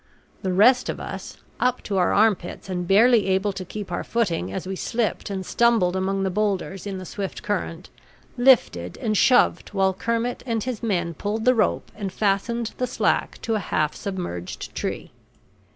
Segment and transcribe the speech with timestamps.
[0.41, 4.51] The rest of us, up to our armpits and barely able to keep our footing
[4.51, 7.91] as we slipped and stumbled among the boulders in the swift current,
[8.35, 13.37] lifted and shoved while Kermit and his men pulled the rope and fastened the slack
[13.43, 15.11] to a half submerged tree.